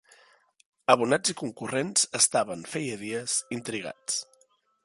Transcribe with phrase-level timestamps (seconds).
[0.93, 4.21] Abonats i concurrents estaven, feia dies, intrigats.